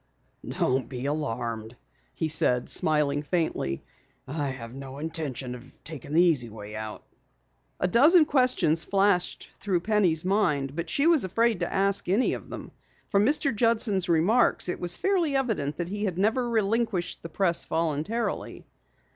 "Don't 0.57 0.89
be 0.89 1.05
alarmed," 1.05 1.77
he 2.15 2.27
said, 2.27 2.71
smiling 2.71 3.21
faintly. 3.21 3.83
"I 4.27 4.49
have 4.49 4.73
no 4.73 4.97
intention 4.97 5.53
of 5.53 5.77
taking 5.83 6.11
the 6.13 6.23
easy 6.23 6.49
way 6.49 6.75
out." 6.75 7.03
A 7.79 7.87
dozen 7.87 8.25
questions 8.25 8.83
flashed 8.83 9.51
through 9.59 9.81
Penny's 9.81 10.25
mind, 10.25 10.75
but 10.75 10.89
she 10.89 11.05
was 11.05 11.23
afraid 11.23 11.59
to 11.59 11.71
ask 11.71 12.09
any 12.09 12.33
of 12.33 12.49
them. 12.49 12.71
From 13.09 13.23
Mr. 13.27 13.55
Judson's 13.55 14.09
remarks 14.09 14.69
it 14.69 14.79
was 14.79 14.97
fairly 14.97 15.35
evident 15.35 15.75
that 15.77 15.89
he 15.89 16.05
never 16.09 16.45
had 16.45 16.53
relinquished 16.53 17.21
the 17.21 17.29
Press 17.29 17.63
voluntarily. 17.65 18.65